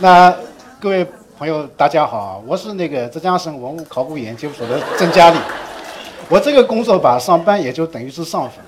[0.00, 0.32] 那
[0.78, 1.04] 各位
[1.36, 5.38] 朋友，大家好，我是那个浙江省文物考古研究所的郑佳丽。
[6.28, 8.64] 我这个工作吧，上班也就等于是上坟。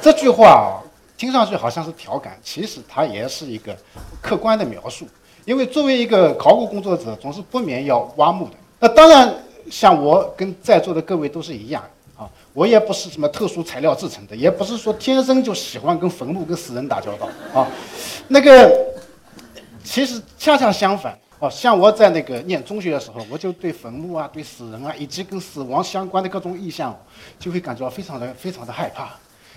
[0.00, 0.80] 这句话啊，
[1.18, 3.76] 听上去好像是调侃，其实它也是一个
[4.22, 5.06] 客观的描述。
[5.44, 8.52] 因为作为一个考古工作者，总是不免要挖墓的。
[8.78, 9.34] 那当然，
[9.70, 11.82] 像我跟在座的各位都是一样
[12.16, 17.68] 啊，我也不是什么特殊材料制成的，也不是说天生就喜欢跟坟墓、跟死人打交道啊。
[18.28, 18.72] 那个，
[19.90, 21.18] 其实恰恰相反。
[21.40, 26.96] 哦，像我在那个念中学的时候，我就对坟墓啊、对死人啊，以及跟死亡相关的各种意象，
[27.40, 29.08] 就会感觉到非常的、非常的害怕。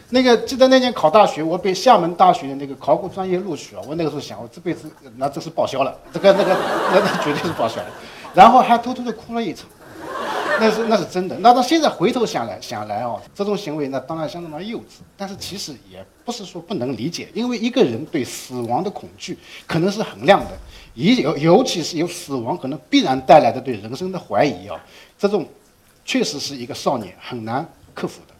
[0.09, 3.81] 那个记得那年考大学，我被厦门大学的那个考古专业录取了。
[3.87, 6.57] 我那个时候想，我这辈子那这是报销了，这个、那个、
[6.91, 7.87] 那那绝对是报销了。
[8.33, 9.67] 然后还偷偷的哭了一场。
[10.59, 11.37] 那是那是真的。
[11.39, 15.01] 那到现在回头想来想来哦，这种行为那当然相当的幼稚。
[15.17, 20.51] 但是其实也不是说不能理解，因为一个人对死亡的恐惧可能是衡量的，
[20.95, 24.79] 尤尤其是有死亡可能必然带来的对人生的怀疑啊，
[25.17, 25.45] 这种
[26.05, 28.33] 确实是一个少年很难克服的。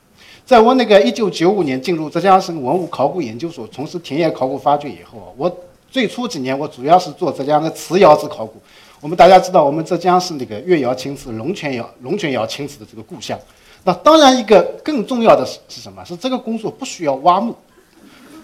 [0.45, 5.49] 在我那个一九九五年进入浙江省文物考古研究所从事田野考古发掘以后，我
[5.89, 8.61] 最初几年我主要是做浙江的瓷窑子考古。
[9.03, 13.37] 我们大家知道，我们浙江是那个越窑青瓷、龙泉窑、龙泉窑青瓷的这个故乡。
[13.83, 16.01] 那当然，一个更重要的是是什么？
[16.05, 17.53] 是这个工作不需要挖墓。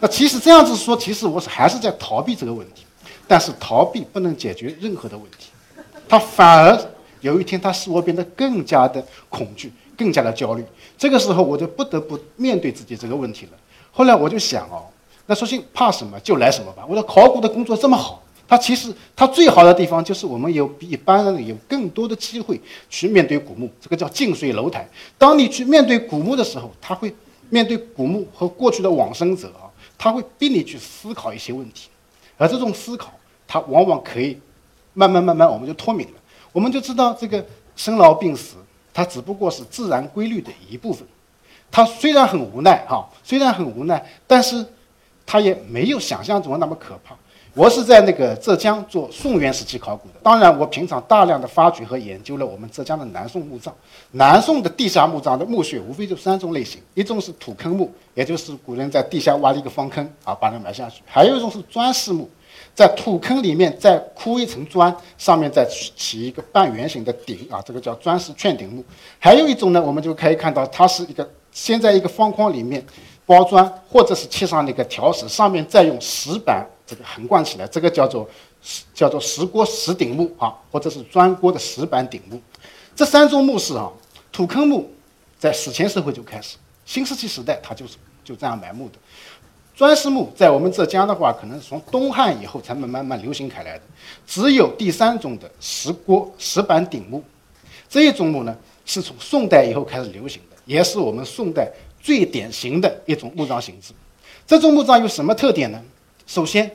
[0.01, 2.83] 那其实这样子说，其实我是还是在逃避这个问题。
[3.25, 5.49] 但是逃避不能解决任何的问题，
[6.09, 6.77] 它反而
[7.21, 10.65] 有一天它使我变得更加的恐惧、更加的焦虑。
[10.97, 13.51] 这个时候我就不得不面对自己这个问题了。
[13.93, 14.83] 后来我就想哦，
[15.25, 16.83] 那索性怕什么就来什么吧。
[16.85, 18.21] 我的考古的工作这么好。
[18.49, 24.89] 它其实它最好的地方就是我们有比一般人有更多的机会去面对古墓，这个叫近水楼台。
[25.19, 27.13] 当你去面对古墓的时候，他会
[27.51, 31.89] 面对古墓和过去的往生者啊，他会逼你去思考一些问题，
[32.37, 33.13] 而这种思考，
[33.47, 34.35] 它往往可以
[34.95, 36.13] 慢慢慢慢我们就脱敏了，
[36.51, 37.45] 我们就知道这个
[37.75, 38.55] 生老病死，
[38.91, 41.07] 它只不过是自然规律的一部分。
[41.69, 44.65] 它虽然很无奈哈，虽然很无奈，但是
[45.23, 47.15] 它也没有想象中那么可怕。
[47.59, 53.75] 我是在那个浙江做宋元时期考古的，当然我平常大量的发掘和研究了我们浙江的南宋墓葬。
[54.11, 62.29] 南宋的地下墓葬的墓穴无非就三种类型，一种是土坑墓，也就是古人在地下挖了一个方坑啊，把人埋下去；还有一种是砖室墓，
[62.73, 68.81] 在土坑里面再铺一层砖，上面再起一个半圆形的顶啊，这个叫砖室券顶墓；
[69.19, 72.81] 还有一种呢，我们就可以看到它是一个先在一个方框里面
[73.25, 76.65] 包砖，或者是砌上那个条石，上面再用石板。
[76.89, 78.27] 这个横贯起来，这个叫做
[78.95, 82.41] 叫做石锅石顶墓啊，或者是砖锅的石板顶墓。
[82.95, 83.91] 这三种墓室啊，
[84.31, 84.91] 土坑墓
[85.37, 86.57] 在史前社会就开始，
[86.87, 88.95] 新石器时代它就是就这样埋墓的。
[89.75, 93.83] 砖室墓在我们浙江的话，可能是从东汉以后才慢慢慢流行开来的。
[94.25, 97.23] 只有第三种的石锅石板顶墓，
[97.87, 101.71] 这一种墓呢，是从宋代以后开始流行的，也是我们宋代
[102.01, 103.93] 最典型的一种墓葬形制。
[104.47, 105.79] 这种墓葬有什么特点呢？
[106.29, 106.71] 首先，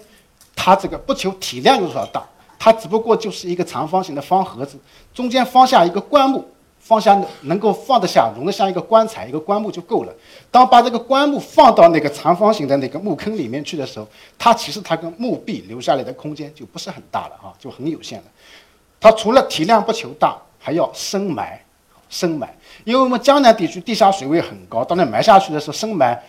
[0.57, 2.21] 它这个不求体量有多少大，
[2.59, 4.77] 它只不过就是一个长方形的方盒子，
[5.15, 6.45] 中间放下一个棺木，
[6.81, 10.13] 放下能够放得下、容得下一个棺材、一个棺木就够了。
[10.51, 18.25] 当把这个棺木放到那个长方形的那个墓坑里面去的时候，它其实它跟墓壁留下来的空间就不是很大了啊，就很有限了。
[18.99, 21.65] 它除了体量不求大，还要深埋，
[22.11, 26.21] 深埋，因为我们江南地区地下水位很高，当然埋下去的时候深埋。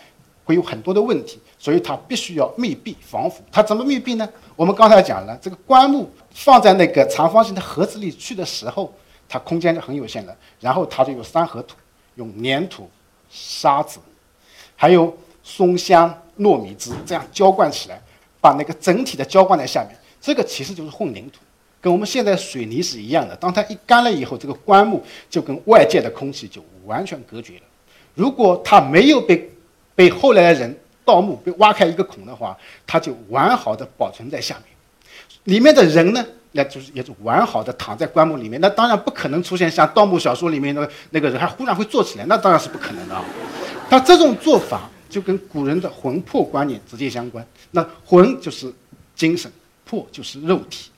[0.46, 3.42] 会有很多的问题，所以它必须要密闭防腐。
[3.50, 4.26] 它怎么密闭呢？
[4.54, 8.94] 我们刚才讲了，这个棺木放在那个长方形的盒子里去的时候，
[9.28, 10.34] 它空间就很有限了。
[10.60, 11.76] 然后它就有三合土，
[12.14, 12.88] 用粘土、
[13.28, 13.98] 沙子，
[14.76, 15.12] 还有
[15.42, 18.00] 松香、糯米汁这样浇灌起来，
[18.40, 19.98] 把那个整体的浇灌在下面。
[20.20, 21.40] 这个其实就是混凝土，
[21.80, 23.34] 跟我们现在水泥是一样的。
[23.34, 27.62] 当它一干了以后，这个棺木就跟外界的空气就完全隔绝了。
[28.14, 29.50] 如果它没有被
[29.96, 32.56] 被后来的人盗墓被挖开一个孔的话，
[32.86, 34.64] 它就完好的保存在下面。
[35.44, 38.60] 里面的人呢，那就是也是完好的躺在棺木里面。
[38.60, 43.24] 那当然不可能出现像盗墓小说里面的那个人还忽然会坐起来，那当然是不可能的啊。
[43.88, 47.46] 他这种做法就跟古人的魂魄观念直接相关。
[47.70, 48.72] 那魂就是
[49.14, 49.50] 精神，
[49.84, 50.90] 魄就是肉体。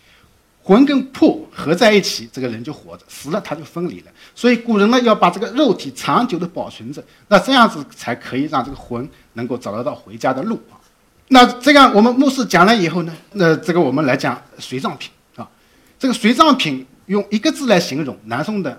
[0.68, 4.12] 魂跟魄合在一起，这个人就活着；死了他就分离了。
[4.34, 10.76] 所以古人呢要把这个肉体长久的保存着，那这样子才可以让这个魂能够找得到回家的路啊。
[11.28, 15.48] 那这样我们牧师讲了以后呢，那这个我们来讲随葬品啊。
[15.98, 18.78] 这个随葬品用一个字来形容南宋的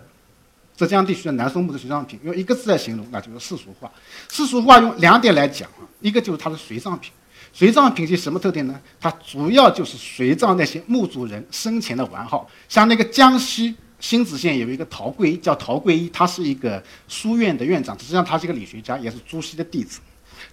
[0.78, 3.92] 浙江地区的南宋墓的随葬品，用一个字来形容，那就是世俗化。
[4.30, 7.12] 世俗化用两点来讲啊，一个就是它的随葬品。
[7.52, 8.80] 随葬品系什么特点呢？
[9.00, 12.50] 它主要就是随葬那些墓主人生前的完好。
[12.68, 20.00] 像那个江西新子县有一个陶贵，叫陶贵一，他是一个书院的院长，实际上他是一个理学家，也是朱熹的弟子。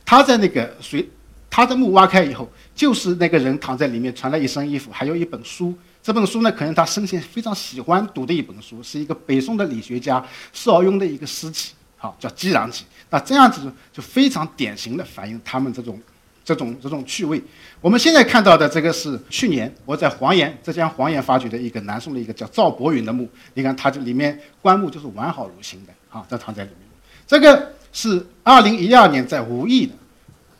[0.04, 1.08] 他在那个随
[1.48, 5.72] 他的墓挖开以后，就是那个人躺在里面，穿了一身衣服，还有一本书。
[6.02, 12.84] 这本书呢，可能他生前非常喜欢读的一本书，是一个北宋的理学家邵雍的一个诗集，好叫《激壤集》。
[13.10, 16.00] 那这样子就非常典型的反映他们这种、
[16.46, 17.42] 这种、这种趣味。
[17.80, 26.88] 我们现在看到的这个是去年我在黄岩浙江黄岩发掘的一个南宋的一个叫赵伯允的墓，你看它这里面棺木就是完好如新的，啊，这躺在里面。
[27.26, 29.92] 这个是二零一二年在无意的。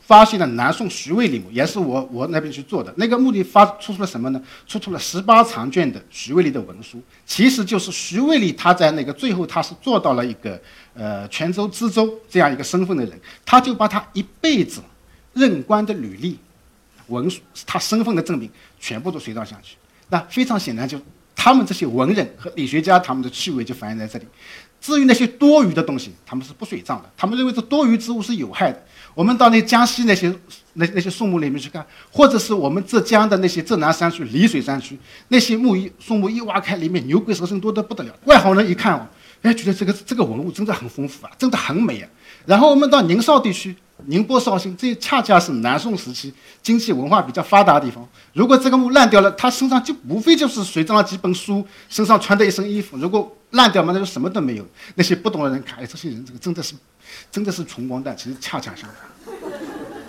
[0.07, 2.95] 发现了南宋徐渭里墓，也是我我那边去做的。
[2.97, 4.41] 那个墓地发出出了什么呢？
[4.65, 10.57] 出土了十八长卷的徐渭里的文书，其实就是徐渭里他在那个最后他是做到了一个
[10.95, 14.81] 呃泉州知州这样一个身份的人，他就把他一辈子
[15.37, 16.39] 任官的履历、
[17.07, 18.51] 文书、他身份的证明
[18.81, 19.77] 全部都随葬下去。
[20.09, 20.99] 那非常显然，就
[21.37, 24.27] 他们这些文人和理学家他们的趣味就反映在这里。
[24.81, 28.81] 至于那些多余的东西，他们是不随葬的，他们认为这多余之物是有害的。
[29.15, 30.33] 我们到那江西那些
[30.75, 34.97] 那那些宋墓里面去看，或者是我们浙江的那些浙南山区、丽水山区
[35.29, 38.15] 那些墓一宋墓一挖开，里面牛鬼蛇神多得不得了。
[38.27, 39.09] 外行人一看哦，
[39.43, 42.09] 哎，觉得这个这个文物真的很丰富啊，真的很美啊。
[42.45, 43.75] 然后我们到宁绍地区，
[44.07, 46.33] 宁波、绍兴，这恰恰是南宋时期
[46.63, 48.09] 经济文化比较发达的地方。
[48.33, 52.97] 如果这个墓烂掉了，他身上就无非就是随葬了几本书，身上穿的一身衣服。
[52.97, 54.67] 如果烂掉嘛，那就什么都没有。
[54.95, 56.75] 那些不懂的人看，哎，这些人这个真的是。
[57.31, 59.41] 真的是穷光蛋，其实恰恰相反。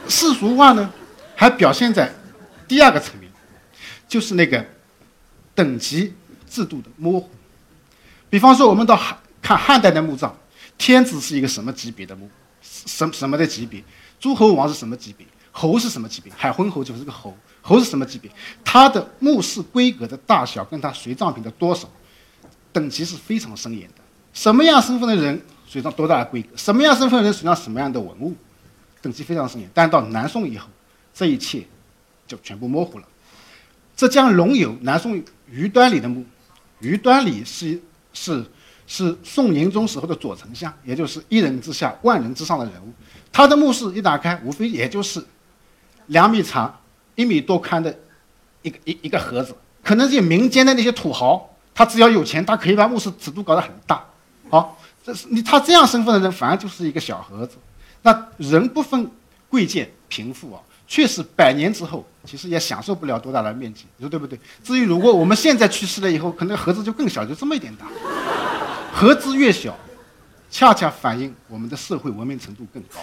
[0.09, 0.91] 世俗化呢，
[1.35, 2.11] 还表现在
[2.67, 3.31] 第二个层面，
[4.07, 4.65] 就是那个
[5.53, 6.15] 等级
[6.49, 7.29] 制度的模糊。
[8.31, 10.35] 比方说，我们到汉看汉代的墓葬，
[10.75, 12.27] 天子是一个什么级别的墓？
[12.85, 13.83] 什么什么的级别？
[14.19, 15.25] 诸侯王是什么级别？
[15.51, 16.31] 侯是什么级别？
[16.35, 18.29] 海昏侯就是个侯，侯是什么级别？
[18.63, 21.89] 他的墓室规格的大小，跟他随葬品的多少，
[22.71, 23.95] 等级是非常森严的。
[24.33, 25.41] 什么样身份的人？
[25.67, 26.49] 随葬多大的规格？
[26.55, 28.35] 什么样身份的人随葬什么样的文物？
[29.01, 29.69] 等级非常森严。
[29.73, 30.69] 但到南宋以后，
[31.13, 31.65] 这一切
[32.25, 33.07] 就全部模糊了。
[33.95, 36.23] 浙江龙游南宋余端礼的墓，
[36.79, 37.81] 余端礼是
[38.13, 38.45] 是
[38.87, 42.91] 是宋宁宗时候的左丞相，也就是一人之下万人之上的人物。
[43.31, 45.23] 他的墓室一打开，无非也就是
[46.07, 46.75] 两米长、
[47.13, 47.95] 一米多宽的
[48.63, 49.55] 一个一一个盒子。
[49.83, 54.03] 可能是民间的那些土豪，他只要有钱，他可以把墓室尺度搞得很大。
[54.49, 54.79] 好。
[55.03, 57.55] 这是你他这样身份的人，反而就是一个小盒子。
[58.01, 59.09] 那人不分
[59.47, 64.37] 贵贱贫富啊，确实百年之后，其实也享受不了多大的面积，你说对不对？
[64.61, 67.85] 至于如果我们现在去世了以后，可能盒子就更小，就这么一点大。
[68.99, 69.77] 盒子越小，
[70.49, 72.99] 恰恰反映我们的社会文明程度更高。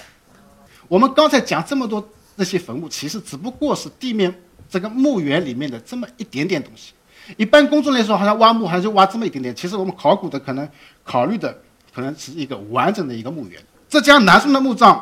[0.88, 2.04] 我们刚才讲这么多
[2.34, 4.34] 那些坟墓，其实只不过是地面
[4.68, 6.94] 这个墓园里面的这么一点点东西。
[7.36, 9.54] 一般公众来说，好像挖墓还是挖这么一点点。
[9.54, 10.68] 其实我们考古的可能
[11.04, 11.56] 考虑的。
[11.94, 13.62] 可能是一个完整的一个墓园。
[13.88, 15.00] 浙江南宋的墓葬，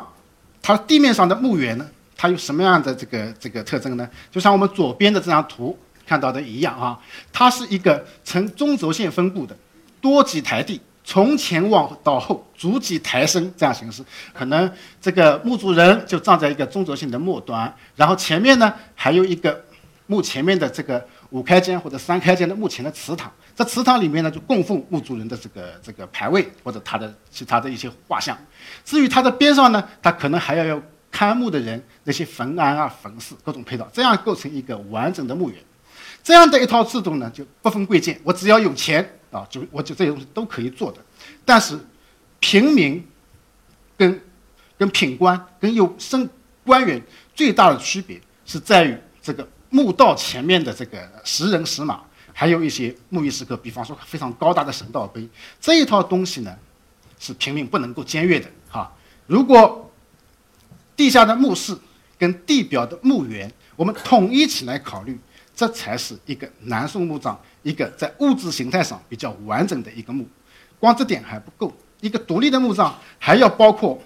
[0.61, 4.07] 它地面上的墓园呢，它有什么样的这个这个特征呢？
[4.29, 6.99] 就像我们左边的这张图看到的一样啊，
[7.31, 9.57] 它是一个呈中轴线分布的
[10.03, 14.03] 多级台地，从前往到后逐级抬升这样形式。
[14.33, 14.69] 可能
[15.01, 19.63] 这个墓主人就站在一个中轴线的末端，然后前面呢还有一个
[20.07, 23.31] 墓前面的这个五开间或者三开间的墓前的祠堂。
[23.55, 28.37] 在祠堂里面呢，就供奉墓主人的这个这个牌位或者他的其他的一些画像。
[28.83, 30.81] 至于它的边上呢，它可能还要有
[31.11, 35.59] 看墓的人那些坟庵啊、坟室各种配套，这样构成一个完整的墓园。
[36.23, 40.99] 这样的一套制度呢，就不分贵贱，我只要有钱啊，就我就这些东西都可以做的。
[41.43, 41.77] 但是
[42.39, 43.05] 平民
[43.97, 44.21] 跟
[44.77, 46.29] 跟品官跟有升
[46.63, 47.01] 官员
[47.35, 52.01] 最大的区别是在于这个墓道前面的这个石人石马。
[52.35, 55.29] 还有一些墓仪石刻，比方说非常高大的神道碑，
[55.61, 56.57] 这一套东西呢，
[57.19, 58.91] 是平民不能够僭越的哈。
[59.27, 59.91] 如果
[60.95, 61.77] 地下的墓室
[62.17, 65.15] 跟地表的墓园，我们统一起来考虑，
[65.55, 70.27] 这才是一个南宋墓葬一个在物质形态上比较完整的一个墓。
[70.79, 74.01] 光这点还不够，一个独立的墓葬还要包括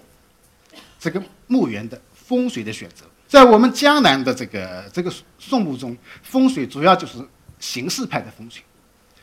[1.00, 3.06] 这个墓园的风水的选择。
[3.27, 7.18] 在我们江南的这个这个宋墓中，风水主要就是。
[7.60, 8.62] 形式派的风水，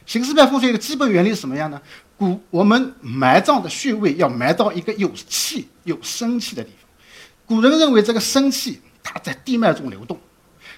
[0.04, 1.81] 形式派风水的基本原理是什么样呢？
[2.16, 6.90] 古我们埋葬的穴位要埋到一个有气、有生气的地方。
[7.47, 10.19] 古人认为这个生气它在地脉中流动，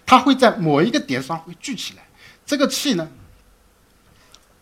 [0.06, 2.02] 它会在某一个点上会聚起来。
[2.46, 3.08] 这个气呢，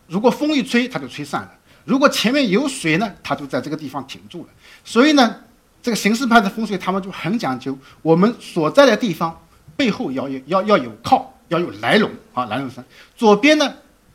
[0.07, 1.49] 如果风一吹，它就吹散了；
[1.85, 4.49] 如果前面有水呢，它就在这个地方停住了。
[4.83, 5.35] 所以呢，
[5.83, 9.39] 这个形式派的风水他们就很讲究，我们所在的地方
[9.75, 12.83] 背后要有要要有靠，要有来龙啊，来龙山。
[13.15, 13.71] 左边呢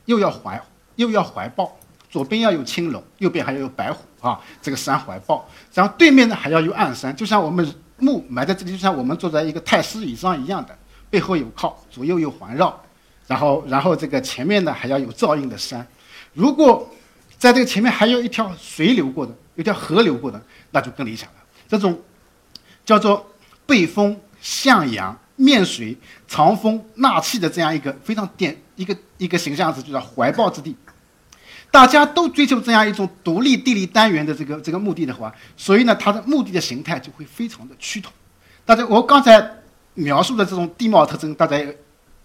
[0.07, 0.61] 又要怀
[0.97, 1.79] 又要怀抱，
[2.11, 5.49] 左边要有青龙，右边还要有白虎啊，这个山怀抱。
[5.73, 10.77] 然后对面呢还要有暗山，就像我们墓埋在这里，就像我们坐在一个太师椅上一样的，
[11.11, 12.81] 背后有靠，左右有环绕，
[13.27, 15.87] 然后然后这个前面呢还要有照应的山。
[16.33, 16.89] 如果
[17.37, 20.41] 在这个前面还有一条水流过的，有条河流过的，
[20.71, 21.37] 那就更理想了。
[21.69, 22.01] 这种
[22.85, 23.31] 叫做
[23.67, 25.97] 背风向阳、面水
[26.29, 30.77] 藏风纳气的这样一个非常典一个一个形象词，就叫怀抱之地。
[31.71, 38.13] 大家都追求这样一种独立地理单元的这个这个目的的话，所以呢，它的目的的形态就会非常的趋同。
[38.65, 39.41] 大家，我刚才
[39.95, 41.59] 描述的这种地貌特征，大家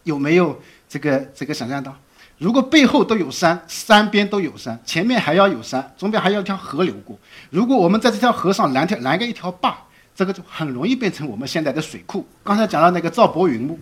[0.04, 1.96] 有没有这个这个想象到？
[2.38, 7.18] 如果背后都有山，山边都有山，前面还要有山，中间还要一条河流过。
[7.50, 9.78] 如果我们在这条河上拦条拦个一条坝，
[10.14, 12.28] 这个就很容易变成我们现在的水库。
[12.44, 13.80] 刚才讲到那个赵伯云墓，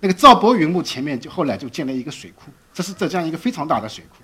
[0.00, 4.16] 那个赵伯云墓前面就后来就建了一个水库，这是浙江一个非常大的水库。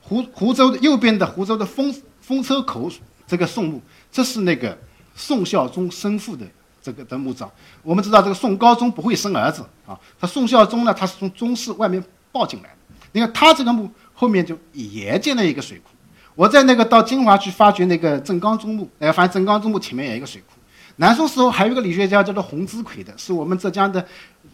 [0.00, 2.88] 湖湖州的右边的湖州的风风车口
[3.26, 3.82] 这个宋墓，
[4.12, 4.78] 这是那个
[5.16, 6.46] 宋孝宗生父的
[6.82, 7.50] 这个的墓葬。
[7.82, 12.76] 我们知道这个宋高宗不会生儿子啊，他宋孝宗呢，他是从宗室外面抱进来的。
[13.12, 15.90] 你看他这个墓后面就也建了一个水库。
[16.34, 20.54] 我在那个到金华去发掘那个郑刚中墓，哎，发现郑刚中墓前面有一个水库。
[20.96, 24.06] 南宋时候还有一个理学家叫做洪之奎的，是我们浙江的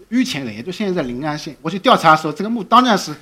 [0.09, 1.57] 玉泉人，也就现在在临安县。
[1.61, 3.15] 我去调查的时候，这个墓当然是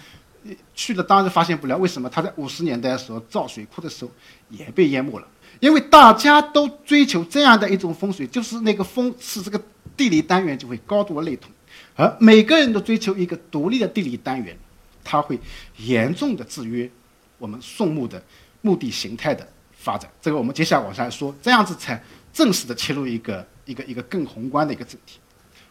[0.74, 1.76] 去了，当然发现不了。
[1.78, 2.08] 为什么？
[2.08, 4.10] 他在五十年代的时候造水库的时候
[4.50, 5.26] 也被淹没了。
[5.64, 9.58] 因为大家都追求这样的一种风水，就是那个风是这个
[9.96, 11.50] 地理单元就会高度类同，
[11.96, 14.54] 而每个人都追求一个独立的地理单元。
[15.02, 15.40] 它会
[15.78, 16.90] 严重的制约
[17.38, 18.22] 我们宋墓的
[18.60, 20.10] 墓地形态的发展。
[20.20, 25.18] 这个我们接下来往下说，这样子才正式的切入一个一个一个更宏观的一个主题。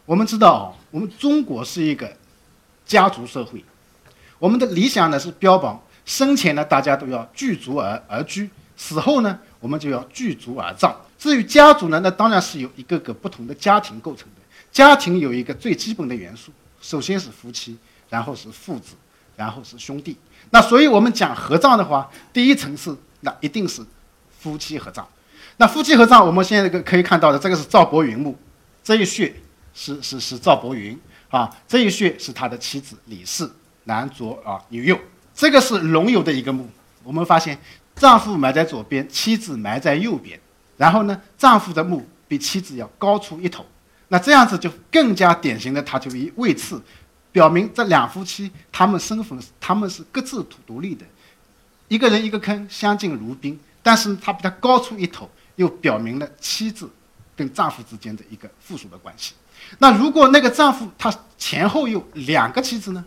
[0.04, 2.12] 我们知道，我们中国是一个
[2.84, 3.64] 家族社会，
[4.40, 10.94] 我们的理想呢是标榜生前呢大家都要聚族而而居，死后呢我们就要聚族而葬。
[11.18, 14.42] 至于家族呢，那当然是由一个个不同的家庭构成的。
[14.70, 16.52] 家庭有一个最基本的元素，
[16.82, 17.78] 首先是夫妻，
[18.10, 18.94] 然后是父子。
[19.36, 20.16] 然后是兄弟，
[20.50, 23.84] 那所以我们讲合葬的话，第一层次那一定是
[24.38, 25.04] 夫妻合葬。
[25.56, 28.38] 那夫妻合葬，我们现在可可以看到的，这个是赵伯云墓，
[28.84, 29.34] 这一穴
[29.74, 30.96] 是是是赵伯云
[31.30, 33.50] 啊，这一穴是他的妻子李氏，
[33.82, 34.96] 男左啊女右。
[35.34, 36.70] 这个是龙游的一个墓，
[37.02, 37.58] 我们发现
[37.96, 40.38] 丈夫埋在左边，妻子埋在右边，
[40.76, 43.64] 然后呢，丈夫的墓比妻子要高出一头，
[44.08, 46.82] 那这样子就更加典型的，他就以位次。
[47.32, 51.04] 表明这两夫妻他们身份他们是各自独立的，
[51.88, 53.58] 一个人一个坑，相敬如宾。
[53.82, 56.88] 但是他比他高出一头，又表明了妻子
[57.34, 59.34] 跟丈夫之间的一个附属的关系。
[59.78, 63.04] 那如果那个丈夫他前后有两个妻子呢？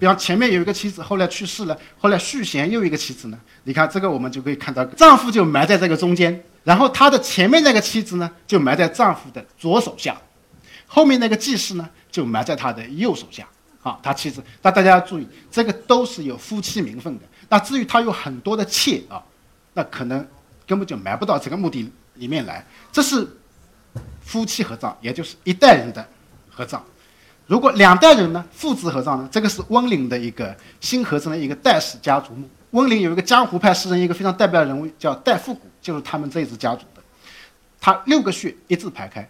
[0.00, 3.38] 比方前面有一个妻子，后来去世了，后来续弦又一个妻子呢？
[3.64, 10.18] 你看这个我们就可以看到，丈夫就埋在这个中间，然后他的前面那个妻子呢，就埋在丈夫的左手下，
[10.86, 11.86] 后面那个继室呢？
[12.10, 13.46] 就埋在他的右手下，
[13.82, 14.42] 啊，他妻子。
[14.62, 17.24] 那大家要注意，这个都是有夫妻名分的。
[17.50, 19.22] 那至于他有很多的妾啊，
[19.74, 20.26] 那可能
[20.66, 22.66] 根本就埋不到这个墓地里面来。
[22.90, 23.28] 这是
[24.22, 26.08] 夫妻合葬，也就是一代人的
[26.48, 26.82] 合葬。
[27.50, 29.28] 如果两代人呢，父子合葬呢？
[29.28, 32.48] 这个是温岭的一个新合成的一个戴氏家族墓。
[32.70, 37.02] 温岭有一个江湖派诗人，一个非常代表人物叫戴复古，就是他们这一支家族的。
[37.80, 39.28] 他六个穴一字排开，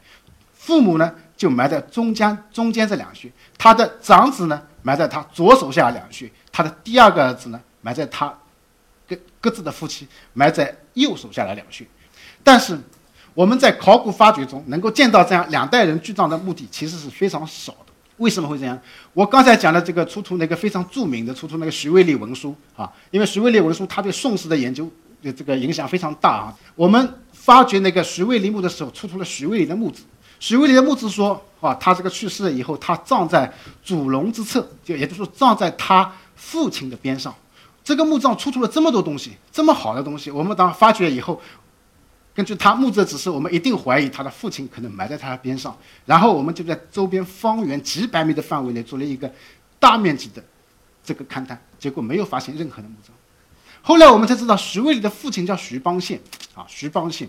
[0.53, 1.11] 父母呢？
[1.35, 3.33] 就埋在中间，中间这两穴。
[3.57, 8.39] 他的长子呢，埋在他左手下两穴；他的第二个儿子呢，埋在他
[9.09, 11.87] 各各自的夫妻埋在右手下的两穴。
[12.45, 12.79] 但是
[13.33, 17.90] 我们在考古发掘中能够见到这样两代人聚葬的墓地其实是非常少的。
[18.21, 18.79] 为什么会这样？
[19.15, 24.89] 我刚才讲的这个出土那个非常著名的出土那个徐渭历文书啊，因为徐渭历文书它对宋史的研究
[25.23, 26.55] 的这个影响非常大啊。
[26.77, 30.03] 我们发掘那个徐渭历墓的时候，出土了徐渭历的墓志。
[30.39, 33.51] 徐渭历的墓志说：“啊，他这个去世了以后，他葬在
[33.83, 37.35] 祖龙之侧，就也就是说葬在他父亲的边上。
[37.83, 41.41] 这个墓葬出土了这么多东西，这么好的东西，我们当发掘以后，
[42.41, 45.77] 根据他墓志的指示，我们一定怀疑他的父亲可能埋在他的边上。
[46.07, 49.31] 然后我们就在周边方圆几百米的范围内做了一个
[49.79, 50.43] 大面积的
[51.05, 53.15] 这个勘探，结果没有发现任何的墓葬。
[53.83, 56.19] 后来我们才知道，徐渭历的父亲叫徐邦宪，
[56.55, 57.29] 啊，徐邦宪，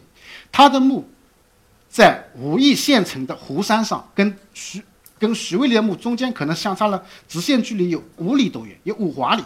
[0.50, 1.06] 他的墓。”
[1.92, 4.82] 在武义县城的湖山上，跟徐
[5.20, 9.44] 跟徐渭历的墓中间可能相差了直线距离有五里多远，有五华里，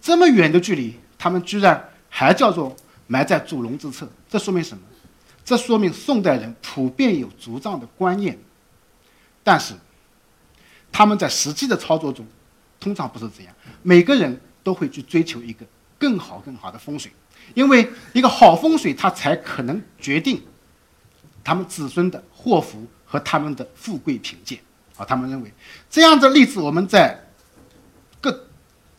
[0.00, 2.76] 这么远的距离，他们居然还叫做
[3.08, 4.84] 埋在祖龙之侧，这说明什么？
[5.44, 8.38] 这说明宋代人普遍有族葬的观念。
[9.44, 9.74] 但是，
[10.92, 12.24] 他们在实际的操作中，
[12.78, 13.54] 通常不是这样。
[13.82, 15.66] 每个人都会去追求一个
[15.98, 17.10] 更好、更好的风水，
[17.54, 20.40] 因为一个好风水，它才可能决定
[21.42, 24.60] 他们子孙的祸福和他们的富贵贫贱。
[24.96, 25.52] 啊，他们认为
[25.90, 27.18] 这样的例子，我们在
[28.20, 28.46] 各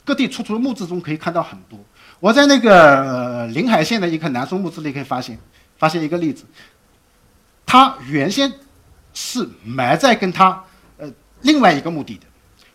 [0.03, 1.79] 各地出土的墓志中可以看到很多。
[2.19, 5.37] 我在那个临海县的一个南宋墓志里可以发现，
[5.83, 6.45] 发现一个例子，
[7.65, 8.49] 他原先
[9.13, 10.63] 是埋在跟他
[10.97, 11.11] 呃
[11.41, 12.25] 另外一个墓地的，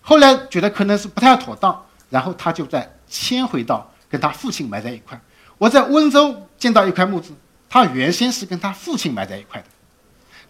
[0.03, 5.19] 后来觉得可能是不太妥当，然后他就在迁回到跟他父亲埋在一块。
[5.57, 7.33] 我在温州见到一块墓志，
[7.71, 9.69] 他原先是跟他父亲埋在一块的，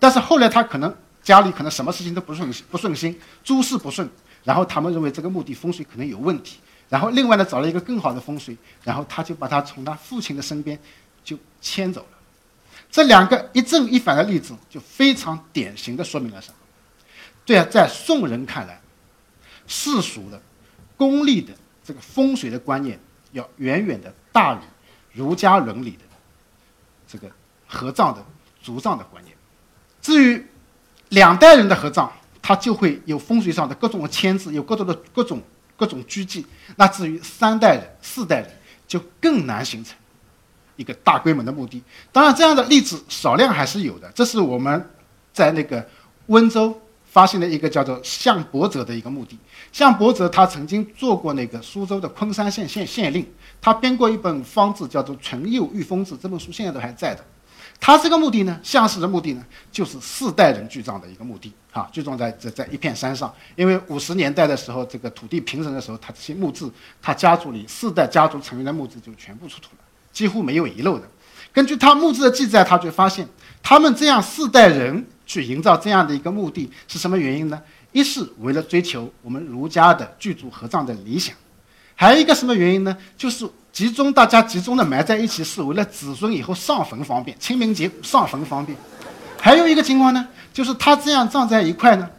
[0.00, 0.92] 但是后来他可能。
[1.20, 4.08] 家里可能什么事情都不顺不顺心，诸事不顺，
[4.44, 10.78] 然后他们认为这个墓地风水可能有问题，然后另外呢找了一个更好的风水，然后他就把他从他父亲的身边
[11.22, 12.17] 就迁走了。
[12.90, 16.54] 这两个一正一反的例子，就非常典型的说明了什么？
[17.44, 18.80] 对啊，在宋人看来，
[19.66, 20.40] 世俗的、
[20.96, 21.52] 功利的
[21.84, 22.98] 这个风水的观念，
[23.32, 24.58] 要远远的大于
[25.12, 26.02] 儒家伦理的
[27.06, 27.30] 这个
[27.66, 28.24] 合葬的
[28.62, 29.36] 族葬的观念。
[30.00, 30.46] 至于，
[31.10, 32.10] 两代人的合葬，
[32.42, 35.42] 它就会有风水上的各种的牵制，有各种的各种
[35.76, 36.46] 各种拘忌。
[36.76, 38.50] 那至于三代人、四代人，
[38.86, 39.96] 就更难形成
[40.78, 41.82] 一个大规模的墓地。
[42.10, 44.10] 当然，这样的例子少量还是有的。
[44.14, 44.90] 这是我们
[45.30, 45.86] 在那个
[46.28, 49.36] 温州发现的一个叫做向伯泽的一个墓地。
[49.72, 53.26] 向伯泽他曾经做过那个苏州的昆山县县县令，
[53.60, 57.22] 他编过一本方志，叫做《淳佑御风志》，这本书现在都还在的。
[57.80, 63.32] 他这个墓地呢，向氏的墓地呢，就是四代人聚葬的一个墓地啊，聚葬在在在一片山上。
[63.54, 66.68] 因为五十年代的时候，这个土地平整的时候，他这些墓志，
[67.00, 69.84] 他家族里四代家族成员的墓志就全部出土了，
[70.18, 71.08] 几乎没有遗漏的。
[71.52, 73.24] 根据他墓志的记载，他就发现，
[73.62, 77.62] 他们这样四代人去营造这样的一个墓地是什么原因呢？
[77.92, 81.32] 一是为了追求我们儒家的聚族合葬的理想，
[81.94, 82.96] 还有一个什么原因呢？
[83.16, 83.48] 就是。
[83.70, 88.76] 集中大家集中的埋在一起，是为了子孙以后上坟方便，清明节上坟方便。
[89.40, 92.10] 还有一个情况呢，就是他这样葬在一块呢，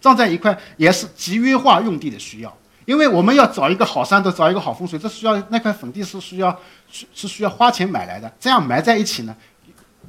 [0.00, 2.56] 葬在一块也是集约化用地的需要。
[2.88, 6.58] 因为我们要找一个好山头，找一个好风水，这需要那块坟地是需要
[6.90, 8.32] 是是需要花钱买来的。
[8.40, 9.36] 这样埋在一起呢，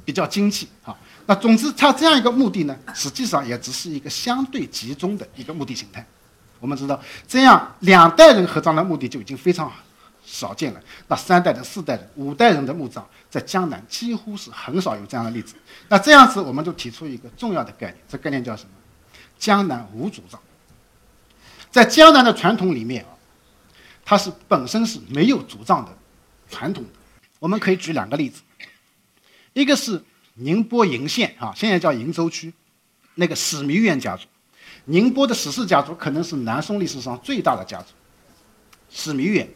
[0.02, 0.96] 比较经济啊。
[1.26, 6.02] 那总之，它这样一个墓地呢，实际上也只是一个相对集中的一个墓地形态。
[6.58, 9.70] 我们知道，这样两代人合葬的墓地就已经非常。
[10.22, 15.54] 少见了，那三代人、四代人、五代人的墓葬，在江南几乎是很少有这样的例子。
[15.88, 18.70] 那这样子，我们就提出一个重要的概念，这概念叫什么？
[19.38, 20.40] 江南无主葬。
[21.70, 23.10] 在江南的传统里面啊，
[24.04, 25.96] 它是本身是没有主葬的
[26.50, 26.90] 传统的。
[27.38, 28.42] 我们可以举两个例子，
[29.52, 30.02] 一个是
[30.34, 32.52] 宁波鄞县啊，现在叫鄞州区，
[33.14, 34.26] 那个史弥远家族，
[34.84, 37.92] 宁波的史氏家族可能是南宋历史上最大的家族，
[38.90, 39.48] 史弥远。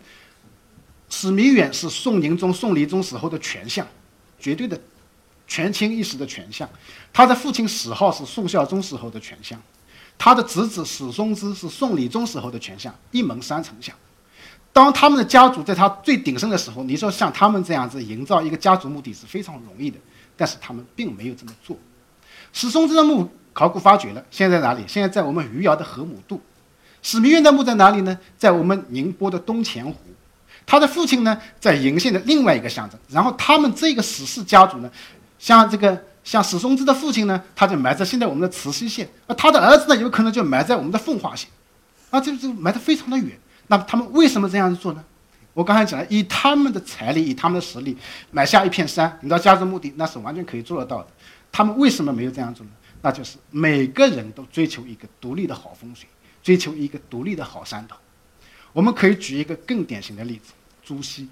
[1.11, 3.87] 史弥远是宋宁宗、宋理宗时候的权相，
[4.41, 4.81] 绝对的
[5.47, 6.69] 权倾一时的权相。
[7.13, 9.61] 他的父亲史浩是宋孝宗时候的权相，
[10.19, 13.95] 他的侄子史松之是宋理宗时候的权相，一门三丞相。
[14.73, 19.99] 当他们的家族在他最鼎盛的时候，你说像他们这样子营造一个家族墓地是非常容易的，
[20.37, 21.77] 但是他们并没有这么做。
[22.53, 24.85] 史松之的墓考古发掘了，现在在哪里？
[24.89, 26.41] 现在在我们余姚的河姆渡。
[27.03, 28.19] 史弥远的墓在哪里呢？
[28.37, 29.95] 在我们宁波的东钱湖。
[30.67, 34.91] 他的父亲呢，在鄞县的另外一个乡镇，然后他们这个史氏家族呢，
[35.39, 41.49] 像这个像史松之的父亲呢，他就埋在现在我们的慈溪县，那他的儿子呢，有可能就埋在我们的奉化县，
[42.11, 43.39] 啊，这就埋得非常的远。
[43.67, 45.05] 那么他们为什么这样做呢？
[45.53, 47.97] 我刚才讲了，以他们的财力，以他们的实力，
[48.31, 51.09] 买下一片山，你到家族墓地，那是完全可以做得到的。
[51.53, 52.73] 他们为什么没有这样做呢？
[53.03, 56.09] 那就是每个人都追求一个独立的好风水，
[56.43, 57.95] 追求一个独立的好山头。
[58.73, 61.29] 我们可以举一个更典型的例子，朱熹。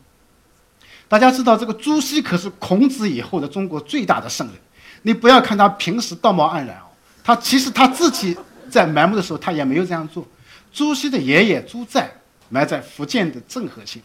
[1.08, 4.56] 大家知道，这个朱熹可是孔子以后的中国最大的圣人。
[5.02, 6.88] 你不要看他平时道貌岸然哦，
[7.22, 8.36] 他其实他自己
[8.70, 10.26] 在埋墓的时候，他也没有这样做。
[10.72, 12.10] 朱熹的爷爷朱载
[12.48, 14.02] 埋在福建的政和县，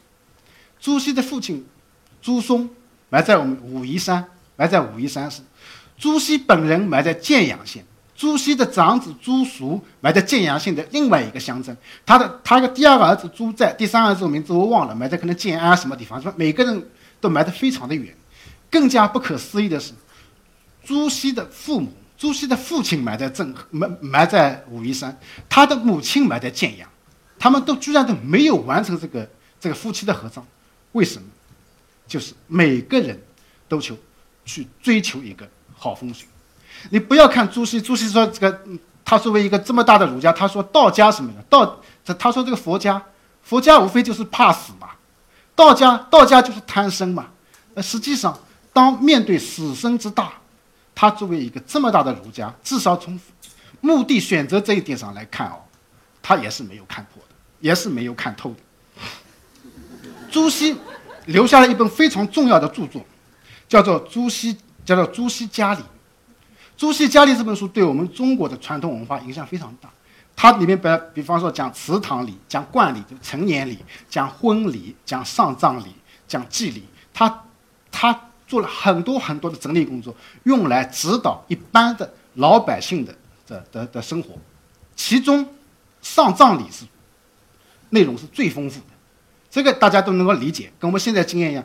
[0.79, 1.65] 朱熹的父亲
[2.21, 2.69] 朱松
[3.09, 5.41] 埋在我们武夷山，埋在武夷山市，
[5.97, 7.85] 朱熹本人埋在建阳县。
[8.15, 16.89] 朱熹的长子朱叔埋在建阳县的另外一个乡镇，他的他的第二个儿子朱载，第三个儿子名字我忘了，埋在可能建安什么地方，说每个人
[17.21, 18.11] 都埋得非常的远。
[18.71, 19.93] 更加不可思议的是，
[20.87, 25.19] 朱熹的父母，朱熹的父亲埋在镇埋埋在武夷山，
[25.49, 26.89] 他的母亲埋在建阳，
[27.37, 30.41] 他们都居然都没有完成这个这个夫妻的合葬，
[30.93, 31.27] 为什么？
[32.07, 33.21] 就是每个人
[33.67, 33.97] 都求
[34.45, 35.45] 去追求一个
[35.75, 36.25] 好风水。
[36.89, 38.61] 你不要看朱熹，朱熹说这个
[39.03, 41.41] 他作为一个这么大的儒家，他说道家什么呢？
[41.49, 43.03] 道他他说这个佛家，
[43.43, 44.91] 佛家无非就是怕死嘛，
[45.53, 47.27] 道家道家就是贪生嘛。
[47.73, 48.39] 那实际上，
[48.71, 50.31] 当面对死生之大，
[50.99, 53.19] 他作为一个这么大的儒家，至少从
[53.81, 55.61] 目的选择这一点上来看哦，
[56.23, 58.57] 他也是没有看破的，也是没有看透的。
[60.31, 60.75] 朱熹
[61.27, 63.05] 留下了一本非常重要的著作，
[63.69, 64.51] 叫做《朱熹》，
[64.83, 65.81] 叫做《朱熹家礼》。
[66.75, 69.87] 《朱熹家礼》这本书对我们中国的传统文化影响非常大。
[70.35, 73.77] 它里面比比方说讲祠堂礼、讲冠礼、就成年礼、
[74.09, 75.93] 讲婚礼、讲丧葬礼、
[76.27, 76.83] 讲祭礼，
[77.13, 77.43] 他
[77.91, 83.13] 他做了很多很多的整理工作，用来指导一般的老百姓的
[83.45, 84.35] 的的的生活。
[84.95, 85.45] 其中，
[86.01, 86.85] 丧葬礼是
[87.89, 88.85] 内容是最丰富的。
[89.49, 91.63] 这个大家都能够理解，跟我们现在经验一样，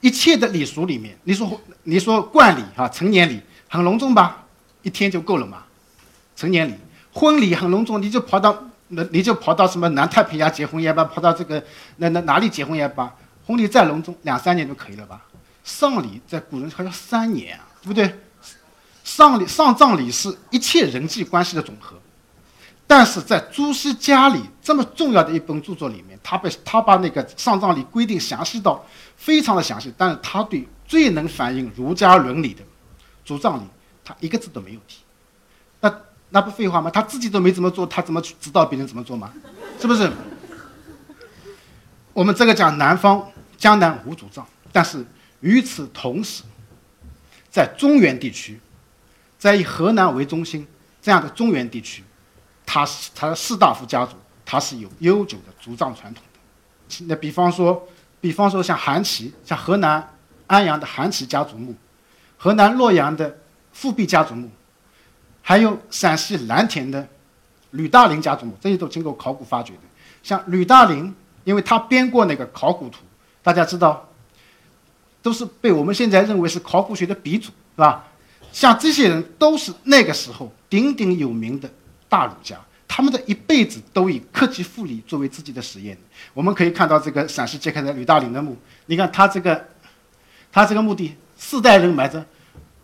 [0.00, 4.44] 一切的礼俗里面，你说你说冠礼啊，成年礼很隆重吧，
[4.82, 5.64] 一天就够了嘛。
[6.36, 6.74] 成年礼、
[7.12, 11.62] 婚礼很隆重，你就跑到那，你就跑到什么南太平洋结婚也罢，跑到这个
[11.96, 13.14] 那那哪里结婚也罢，
[13.46, 15.24] 婚礼再隆重，两三年就可以了吧。
[15.64, 18.20] 丧礼在古人还要三年啊，对不对？
[19.02, 21.96] 丧礼、丧葬礼是一切人际关系的总和。
[22.86, 28.84] 但是在朱熹家里这么重要的一本著作里面，他被他把那个丧葬礼规定详细到
[29.16, 32.62] 非常的详细，但是他对最能反映儒家伦理的
[33.24, 33.62] 主葬礼，
[34.04, 34.98] 他一个字都没有提。
[35.80, 35.94] 那
[36.28, 36.90] 那不废话吗？
[36.90, 39.32] 他自己都没怎么做，他怎么去指导别人怎么做吗？
[39.80, 40.12] 是不是？
[42.12, 45.04] 我们这个讲南方江南无主葬，但是
[45.44, 46.42] 与此同时，
[47.50, 48.58] 在中原地区，
[49.38, 50.66] 在以河南为中心
[51.02, 52.02] 这样的中原地区。
[52.64, 57.04] 他是他的士大夫家族，他是有悠久的族葬传统的。
[57.06, 57.86] 那比方说，
[58.22, 61.74] 比方说像韩琦，像河南安阳的韩琦家族墓，
[62.38, 63.38] 河南洛阳的
[63.70, 64.50] 富弼家族墓，
[65.42, 67.06] 还有陕西蓝田的
[67.72, 69.80] 吕大林家族墓，这些都经过考古发掘的。
[70.22, 73.00] 像吕大林，因为他编过那个考古图，
[73.42, 74.08] 大家知道，
[75.24, 78.04] 都是被我们现在认为是考古学的鼻祖，是吧？
[78.52, 81.68] 像这些人都是那个时候鼎鼎有名的。
[82.06, 82.56] 大儒家，
[82.86, 85.98] 他们的一辈子都以克己复礼作为自己的实验。
[86.32, 88.56] 我们可以看到这个陕西揭开的吕大林的墓，
[88.86, 89.66] 你看他这个，
[90.52, 92.24] 他这个墓地四代人埋着，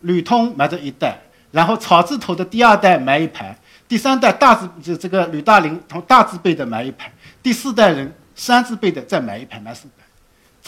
[0.00, 1.16] 吕通埋着一代，
[1.52, 9.86] 然后草字头的第二代埋一排，第三代大字就这个吕大林从大字辈的埋一排，第四代人三字辈的再埋一排，埋四。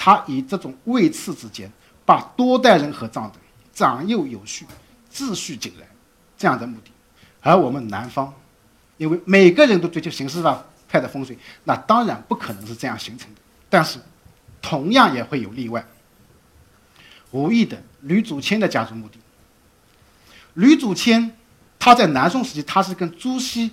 [0.04, 1.70] 他以这种位次之间，
[2.04, 3.38] 把多代人合葬的
[3.72, 4.66] 长幼有序、
[5.14, 5.88] 秩序井然
[6.36, 6.90] 这样的目的，
[7.40, 8.34] 而我们南方。
[8.96, 13.40] 因为每个人都追求形式上派的风水，那当然不可能是这样形成的。
[13.70, 14.00] 但是，
[14.60, 15.86] 同样也会有例外。
[17.30, 19.20] 无意的吕祖谦的家族墓地。
[20.54, 21.36] 吕祖谦，
[21.78, 23.70] 他在南宋时期，他是跟朱熹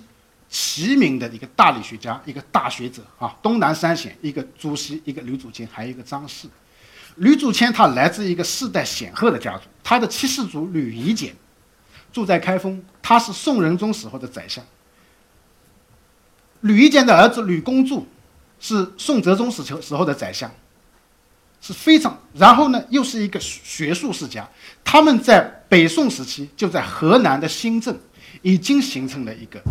[0.50, 3.34] 齐名的一个大理学家，一个大学者啊。
[3.40, 6.48] 东南三贤，一个朱熹，一个吕祖谦，还有一个张氏。
[7.16, 11.34] 吕祖谦他来自一个世代显赫的家族，他的七世祖吕夷简
[12.12, 14.64] 住在开封，他是宋仁宗时候的宰相。
[16.62, 18.02] 吕夷简的儿子吕公著
[18.58, 20.50] 是宋哲宗时时时候的宰相，
[21.60, 24.48] 是非常，然后呢又是一个学术世家。
[24.84, 27.96] 他们在北宋时期就在河南的新郑
[28.42, 29.62] 已经形成了一个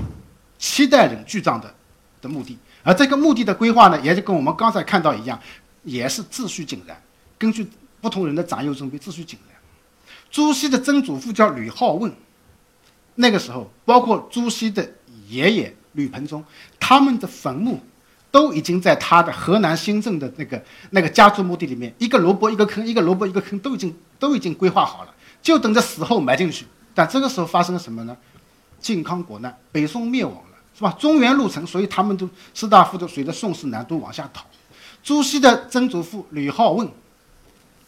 [0.59, 1.73] 七代人聚葬的
[2.21, 5.39] 的墓地，而这个墓地的规划呢，也就跟我们刚才看到一样，
[5.83, 7.01] 也是秩序井然，
[7.39, 7.67] 根据
[7.99, 9.57] 不同人的长幼尊卑，秩序井然。
[10.29, 12.13] 朱熹的曾祖父叫吕好问，
[13.15, 14.87] 那个时候包括朱熹的
[15.27, 15.75] 爷爷。
[15.93, 16.45] 吕盆中，
[16.79, 17.79] 他们的坟墓
[18.29, 26.67] 都已经在他的河南新郑的那个那个家族墓地里面，一个萝卜一个坑，一个萝卜一个坑，都已经都已经规划好了，就等着死后埋进去。
[26.93, 28.15] 但这个时候发生了什么呢？
[28.79, 30.37] 靖康国难，北宋灭亡，
[30.79, 30.95] 是吧？
[30.97, 34.45] 中原入城，所以他们都士大夫都随着宋氏南都往下逃。
[35.03, 36.89] 朱熹的曾祖父吕好问，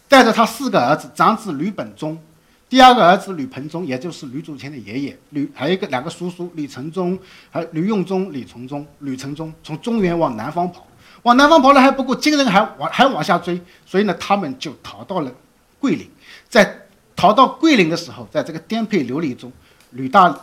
[0.10, 2.22] 带着他四个儿子，长子吕本忠。
[2.68, 7.18] 第二个儿子吕盆中，也就是吕祖谦的爷爷，吕还有一个两个叔叔吕承宗，
[7.50, 10.86] 还吕用中、吕从中、吕承宗，从中原往南方跑，
[11.24, 15.32] 往南方跑了还不够，金人还往还往下追，所以呢，他们就逃到了
[15.80, 16.10] 桂林。
[16.50, 19.50] 在逃到桂林的时候，在这个颠沛流离中，
[19.92, 20.34] 吕大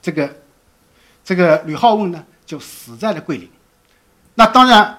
[0.00, 0.32] 这个
[1.26, 3.50] 这个吕好问呢，就死在了桂林。
[4.36, 4.96] 那当然，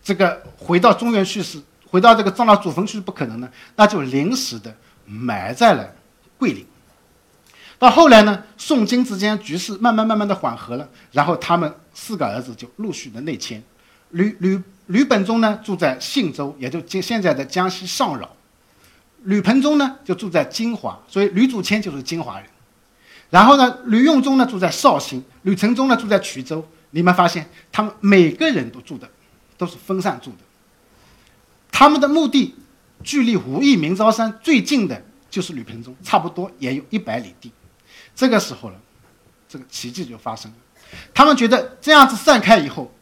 [0.00, 1.60] 这个回到中原去是，
[1.90, 4.72] 回到这个葬到祖坟去是不可能的，那就临时的
[5.04, 5.92] 埋在了。
[6.38, 6.64] 桂林，
[7.80, 13.60] 到后来呢，宋金之间局势慢慢慢慢的缓和了，然后他们四个儿子就陆续的内迁。
[14.10, 18.26] 吕吕吕本中呢住在信州，也就今现在的江西上饶；
[19.24, 22.48] 吕盆中呢就住在金华，所以吕祖谦就是金华人。
[23.30, 26.66] 然后呢，吕用中呢住在绍兴，吕承宗呢住在衢州。
[26.90, 29.08] 你们发现，他们每个人都住的
[29.56, 30.38] 都是分散住的。
[31.70, 32.56] 他们的墓地
[33.04, 37.52] 距离武义明昭山最近的就是吕平中，差不多也有一百里地。
[38.16, 38.76] 这个时候呢，
[39.48, 40.56] 这个奇迹就发生了。
[41.14, 42.92] 他们觉得这样子散开以后，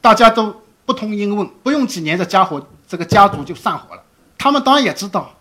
[0.00, 4.02] 大家都不通音问，不用几年，这家伙这个家族就散伙了。
[4.38, 5.33] 他们当然也知道。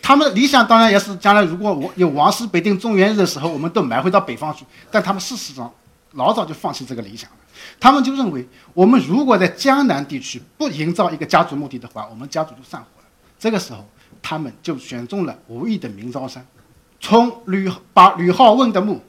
[0.00, 4.64] 他们理想当然也是将来如果我有王师北定中原日的时候，我们都埋回到北方去。
[4.90, 5.70] 但他们事实上
[6.12, 7.36] 老早就放弃这个理想了。
[7.80, 13.04] 他们就认为，我们如果在江南地区不营造一个家族墓地的话，我们家族就散伙了。
[13.38, 13.84] 这个时候，
[14.22, 16.46] 他们就选中了吴义的明昭山，
[17.00, 19.02] 从吕把吕浩问的墓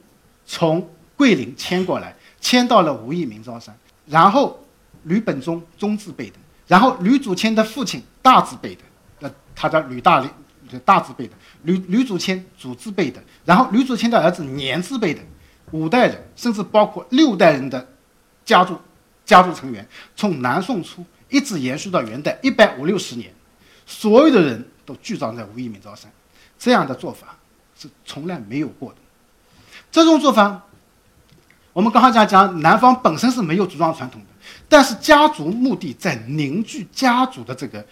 [0.44, 3.74] 从桂林迁过来，迁到了吴义明昭山。
[4.06, 4.58] 然后
[5.04, 8.82] 吕本中中字辈的，然后吕祖谦的父亲大字辈的，
[9.20, 10.20] 那他叫吕大
[10.70, 10.80] 林。
[10.80, 15.20] 大字辈的吕吕祖谦祖字辈的，然后吕祖谦的儿子年字辈的，
[15.72, 17.86] 五代人甚至包括六代人的
[18.44, 18.78] 家族
[19.24, 23.32] 家族成员，从南宋初一直延续到元代一百五六十年，
[23.84, 26.10] 所有的人都聚葬在武义明昭山，
[26.58, 27.36] 这样的做法
[27.78, 28.96] 是从来没有过的。
[29.92, 30.64] 这种做法，
[31.72, 34.26] 我们刚才讲讲南方本身是没有族葬传统的，
[34.68, 37.84] 但是家族墓地在凝聚家族的这个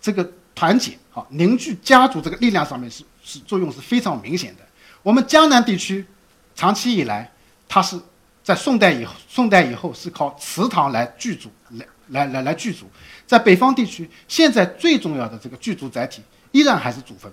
[0.00, 0.30] 这个。
[0.58, 0.98] 团结
[1.30, 4.62] 凝聚家族这个力量上面是是作用是非常明显的。
[5.02, 6.04] 我们江南地区
[6.54, 7.30] 长期以来，
[7.68, 7.98] 它是
[8.42, 12.90] 在宋代以后，宋代以后是靠祠堂来聚族，来来来来聚族。
[13.26, 17.30] 在北方地区，现在最重要的这个聚族载体依然还是祖坟。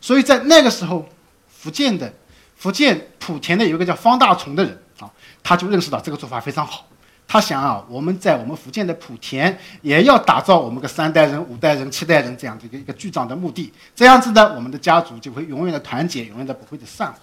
[0.00, 1.08] 所以在那个时候，
[1.48, 2.12] 福建的
[2.56, 5.10] 福建莆田的有一个叫方大虫的人啊，
[5.42, 6.86] 他就认识到这个做法非常好。
[7.30, 17.18] 他想啊，我们在我们福建的莆田也要打造我们个三代人、五代人、七代人这样的一个一个聚葬的墓地，这样子呢，我们的家族就会永远的团结，永远的不会的散伙。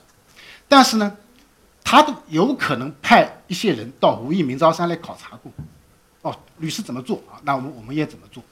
[0.67, 1.17] 但是呢，
[1.83, 5.51] 他都有可能派一些人到武义明昭山来考察过，
[6.21, 7.41] 哦，吕氏怎么做啊？
[7.43, 8.43] 那我们我们也怎么做？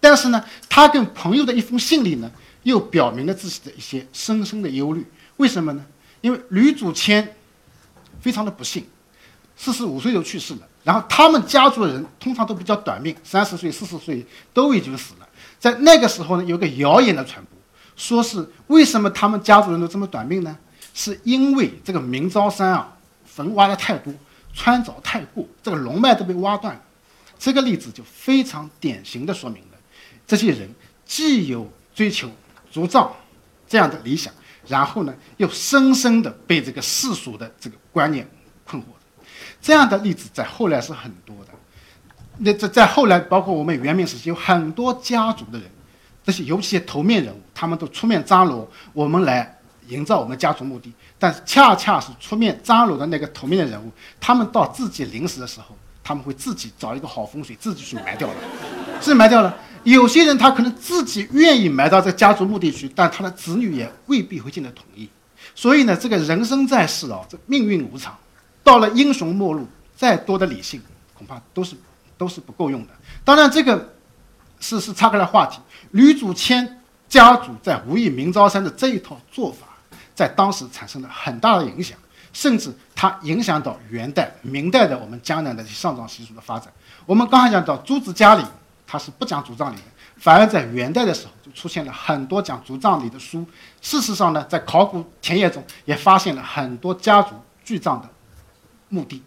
[0.00, 2.30] 但是呢，他跟朋友的一封信里呢，
[2.62, 5.06] 又表明了自己的一些深深的忧虑。
[5.36, 5.84] 为什么呢？
[6.22, 7.36] 因为吕祖谦
[8.18, 8.86] 非常的不幸，
[9.56, 10.60] 四十五岁就去世了。
[10.84, 15.28] 然后他们家族的人通常都比较短命，三十岁、四十岁都已经死了。
[15.58, 17.58] 在那个时候呢，有个谣言的传播，
[17.96, 20.56] 说是为什么他们家族人都这么短命呢？
[20.94, 24.14] 是因为这个明昭山啊，坟挖的太多，
[24.54, 26.80] 穿凿太过，这个龙脉都被挖断了。
[27.38, 29.78] 这个例子就非常典型的说明了，
[30.26, 30.72] 这些人
[31.04, 32.30] 既有追求
[32.70, 33.12] 族葬
[33.68, 34.32] 这样的理想，
[34.68, 38.26] 然后呢，又深深的被这个世俗的这个观念
[38.64, 38.86] 困惑。
[39.66, 41.50] 这样的例子在后来是很多的，
[42.38, 45.68] 那在在后来，包括我们元明时期，有很多家族的人，
[46.22, 50.92] 这些尤其是头面人物，他们都出面张罗，我们来营造我们家族墓地。
[51.18, 58.34] 但是恰恰是出面张罗的那个头面人物，他们到自己临死的时候，他们会自己找一个好风水，自己去埋掉了，
[59.02, 59.52] 是埋掉了。
[59.82, 65.08] 有些人他可能自己愿意埋到这家族墓地去，但他的子女也未必会进得同意。
[65.56, 68.16] 所以呢，这个人生在世啊，这命运无常。
[68.66, 70.82] 到了英雄末路，再多的理性
[71.14, 71.76] 恐怕都是
[72.18, 72.92] 都是不够用的。
[73.24, 73.94] 当然，这个
[74.58, 75.60] 是是岔开了话题。
[75.92, 79.68] 吕祖谦家族在吴义明昭山的这一套做法，
[80.16, 81.96] 在当时产生了很大的影响，
[82.32, 86.72] 甚至它影响到元代、明代的我们江南的上葬习俗的发展。
[87.06, 88.42] 我们刚才讲到朱子家里，
[88.84, 89.84] 他是不讲族葬礼的，
[90.16, 93.46] 反而在元代的时候就出现了很多讲族葬礼的书。
[93.80, 98.08] 事实上呢，在考古田野中也发现了很多家族聚葬的。
[98.88, 99.22] 目的，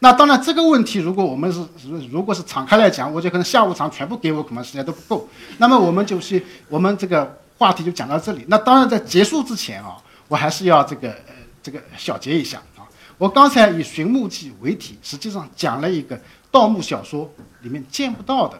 [0.00, 1.62] 那当然这个问题，如果我们是
[2.10, 5.28] 如果是敞开来讲，我就可能下午场全部给我，可能时间都不够。
[5.58, 8.44] 那么我们就是我们这个话题就讲到这里。
[8.48, 9.96] 那当然在结束之前啊，
[10.26, 12.86] 我还是要这个呃这个小结一下啊。
[13.18, 16.18] 我刚才以《寻墓记》为题，实际上讲了一个
[16.50, 17.30] 盗墓小说
[17.62, 18.58] 里面见不到的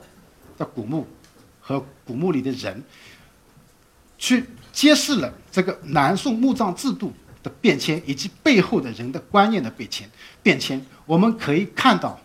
[0.59, 1.07] 的古墓
[1.61, 2.83] 和古墓里的人，
[4.19, 7.13] 去揭示了这个南宋墓葬制度。
[7.49, 10.11] 变迁以及背后的人的观念的变迁，
[10.43, 12.19] 变迁，我们可以看到，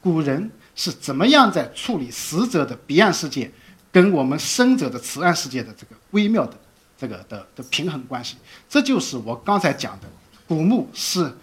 [0.00, 3.50] 古人是怎么样在处理死者的彼岸世界，
[3.90, 6.58] 跟我们生者的此岸世界的这个微妙的
[6.96, 8.36] 这个的的平衡关系。
[8.68, 10.06] 这就是我刚才讲的，
[10.46, 11.36] 古墓是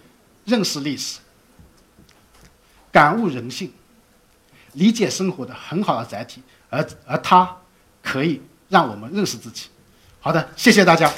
[0.45, 1.19] 认识历史、
[2.91, 3.71] 感悟人性、
[4.73, 7.57] 理解生活的很好的载体，而而它
[8.01, 9.67] 可以让我们认识自己。
[10.19, 11.11] 好的，谢谢大家。